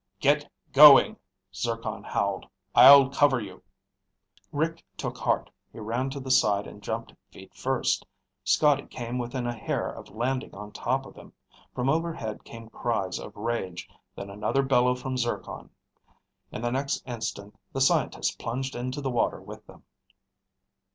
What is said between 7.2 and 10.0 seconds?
feet first. Scotty came within a hair